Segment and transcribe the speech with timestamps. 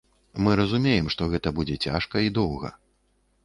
[0.45, 2.77] Мы разумеем, што гэта будзе цяжка і доўга.